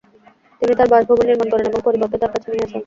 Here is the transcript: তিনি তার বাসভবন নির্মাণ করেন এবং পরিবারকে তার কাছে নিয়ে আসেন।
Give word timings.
তিনি 0.61 0.73
তার 0.75 0.87
বাসভবন 0.91 1.25
নির্মাণ 1.27 1.47
করেন 1.49 1.65
এবং 1.67 1.81
পরিবারকে 1.83 2.17
তার 2.21 2.31
কাছে 2.33 2.47
নিয়ে 2.51 2.65
আসেন। 2.67 2.79